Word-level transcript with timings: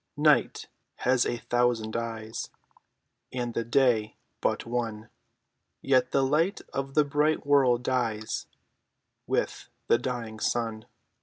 Night 0.17 0.67
has 0.95 1.27
a 1.27 1.37
thousand 1.37 1.95
eyes, 1.95 2.49
And 3.31 3.53
the 3.53 3.63
day 3.63 4.15
but 4.41 4.65
one; 4.65 5.11
Yet 5.83 6.09
the 6.09 6.23
light 6.23 6.59
of 6.73 6.95
the 6.95 7.05
bright 7.05 7.45
world 7.45 7.83
dies 7.83 8.47
With 9.27 9.69
the 9.85 9.99
dying 9.99 10.39
sun. 10.39 10.85